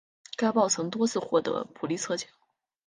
[0.35, 2.27] 该报曾多次获得普利策奖。